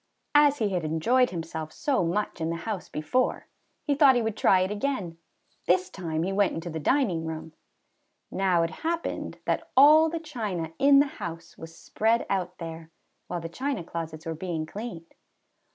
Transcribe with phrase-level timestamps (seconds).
[0.33, 3.45] As he had enjoyed himself so much in the house before,
[3.83, 5.19] he thought he would try it again.
[5.67, 7.53] This time he went into the dining room.
[8.31, 11.29] Now it happened that all the china in the ABOUT A COLT.
[11.29, 12.89] 167 house was spread out there,
[13.27, 15.13] while the china closets were being cleaned.